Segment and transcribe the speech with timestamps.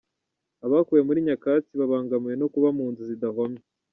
[0.65, 3.61] Abakuwe muri Nyakatsi babangamiwe no kuba mu nzu zidahomye